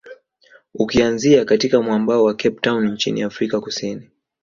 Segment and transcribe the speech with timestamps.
[0.73, 4.09] Ukianzia katika mwambao wa Cape Town nchini Afrika kusini